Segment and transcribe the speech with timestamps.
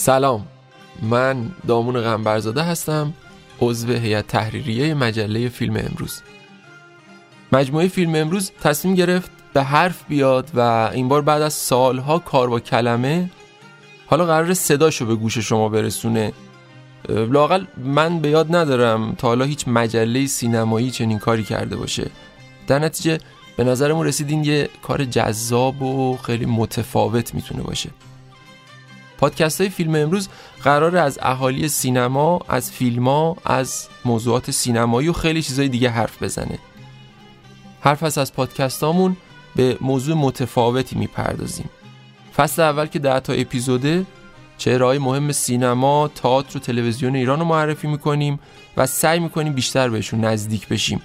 [0.00, 0.46] سلام.
[1.02, 3.12] من دامون غنبرزاده هستم
[3.60, 6.22] عضو هیئت تحریریه مجله فیلم امروز.
[7.52, 12.50] مجموعه فیلم امروز تصمیم گرفت به حرف بیاد و این بار بعد از سالها کار
[12.50, 13.30] با کلمه
[14.06, 16.32] حالا قرار صداشو به گوش شما برسونه.
[17.08, 22.10] لاقل من به یاد ندارم تا حالا هیچ مجله سینمایی چنین کاری کرده باشه.
[22.66, 23.18] در نتیجه
[23.56, 27.90] به نظرمون رسید یه کار جذاب و خیلی متفاوت می‌تونه باشه.
[29.20, 30.28] پادکست های فیلم امروز
[30.62, 36.22] قرار از اهالی سینما از فیلم ها از موضوعات سینمایی و خیلی چیزای دیگه حرف
[36.22, 36.58] بزنه.
[37.80, 39.16] حرف هست از پادکستامون
[39.56, 41.70] به موضوع متفاوتی می‌پردازیم.
[42.36, 44.06] فصل اول که ده تا اپیزوده
[44.58, 48.40] چهرهای مهم سینما، تئاتر و تلویزیون ایران رو معرفی می‌کنیم
[48.76, 51.02] و سعی می‌کنیم بیشتر بهشون نزدیک بشیم.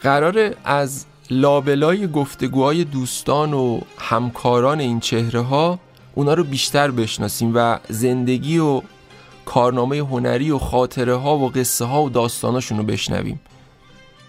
[0.00, 5.78] قرار از لابلای گفتگوهای دوستان و همکاران این چهره ها
[6.18, 8.82] اونا رو بیشتر بشناسیم و زندگی و
[9.44, 13.40] کارنامه هنری و خاطره ها و قصه ها و داستاناشون رو بشنویم.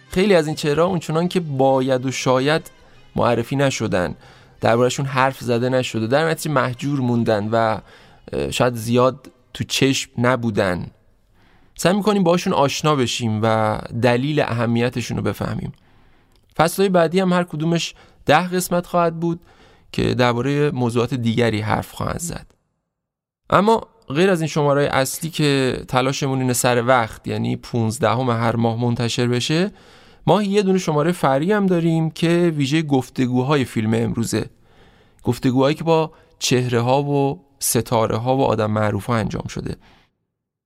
[0.09, 2.71] خیلی از این چهره اونچنان که باید و شاید
[3.15, 4.15] معرفی نشدن.
[4.61, 6.07] دربارهشون حرف زده نشده.
[6.07, 7.77] در نتیجه محجور موندن و
[8.51, 10.87] شاید زیاد تو چشم نبودن.
[11.75, 15.71] سعی می‌کنیم باشون آشنا بشیم و دلیل اهمیتشون رو بفهمیم.
[16.57, 17.93] فصلهای بعدی هم هر کدومش
[18.25, 19.39] ده قسمت خواهد بود.
[19.91, 22.51] که درباره موضوعات دیگری حرف خواهد زد.
[23.49, 28.55] اما غیر از این شماره اصلی که تلاشمون اینه سر وقت یعنی 15 همه هر
[28.55, 29.71] ماه منتشر بشه
[30.27, 34.49] ما یه دونه شماره فری هم داریم که ویژه گفتگوهای فیلم امروزه.
[35.23, 39.75] گفتگوهایی که با چهره ها و ستاره ها و آدم معروف ها انجام شده.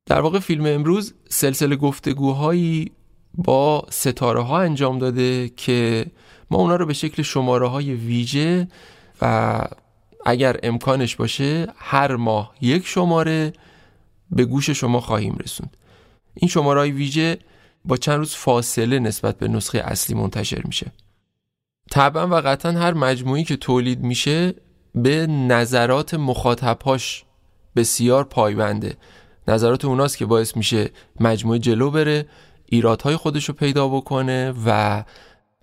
[0.05, 2.91] در واقع فیلم امروز سلسله گفتگوهایی
[3.33, 6.05] با ستاره ها انجام داده که
[6.51, 8.67] ما اونا رو به شکل شماره های ویژه
[9.21, 9.61] و
[10.25, 13.53] اگر امکانش باشه هر ماه یک شماره
[14.31, 15.77] به گوش شما خواهیم رسوند.
[16.33, 17.37] این شماره های ویژه
[17.85, 20.91] با چند روز فاصله نسبت به نسخه اصلی منتشر میشه.
[21.91, 24.53] طبعا و قطعا هر مجموعی که تولید میشه
[24.95, 27.23] به نظرات مخاطبهاش
[27.75, 28.97] بسیار پایبنده.
[29.47, 32.25] نظرات اوناست که باعث میشه مجموعه جلو بره
[32.65, 35.03] ایرادهای خودش رو پیدا بکنه و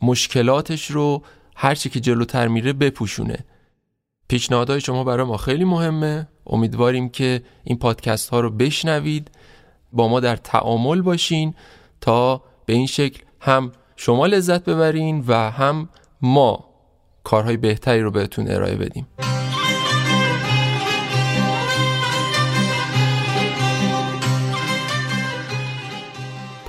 [0.03, 1.23] مشکلاتش رو
[1.63, 3.45] هرچی که جلوتر میره بپوشونه.
[4.29, 6.29] پیشنهادهای شما برای ما خیلی مهمه.
[6.47, 9.31] امیدواریم که این پادکست ها رو بشنوید.
[9.93, 11.55] با ما در تعامل باشین
[12.01, 15.89] تا به این شکل هم شما لذت ببرین و هم
[16.23, 16.65] ما
[17.25, 19.07] کارهای بهتری رو بهتون ارائه بدیم.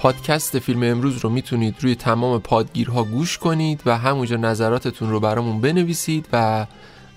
[0.01, 5.61] پادکست فیلم امروز رو می‌تونید روی تمام پادگیرها گوش کنید و همونجا نظراتتون رو برامون
[5.61, 6.67] بنویسید و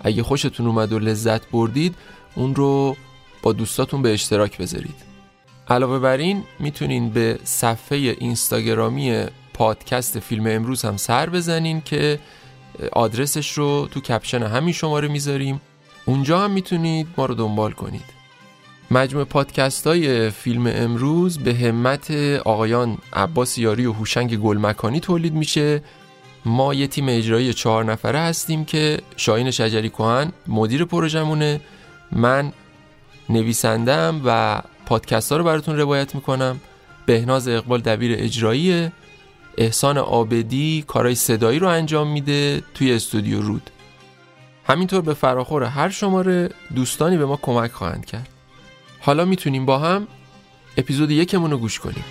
[0.01, 1.95] اگه خوشتون اومد و لذت بردید
[2.35, 2.97] اون رو
[3.43, 4.95] با دوستاتون به اشتراک بذارید.
[5.69, 9.25] علاوه بر این می‌تونین به صفحه اینستاگرامی
[9.55, 12.19] پادکست فیلم امروز هم سر بزنین که
[12.93, 15.61] آدرسش رو تو کپشن همین شماره می‌ذاریم.
[16.05, 18.14] اونجا هم می‌تونید ما رو دنبال کنید.
[18.91, 22.11] مجموع پادکست های فیلم امروز به همت
[22.45, 25.83] آقایان عباس یاری و هوشنگ گلمکانی تولید میشه.
[26.45, 31.61] ما یه تیم اجرایی چهار نفره هستیم که شاین شجری کوهن مدیر پروژمونه
[32.13, 32.53] من
[33.29, 36.61] نویسندم و پادکست ها رو براتون روایت می‌کنم.
[37.07, 38.91] بهناز اقبال دبیر اجرایی
[39.59, 43.71] احسان آبدی کارای صدایی رو انجام میده توی استودیو رود.
[44.67, 48.34] همینطور به فراخور هر شماره دوستانی به ما کمک خواهند کرد.
[49.05, 50.07] حالا می‌تونیم با هم
[50.77, 52.05] اپیزود یکمون رو گوش کنیم.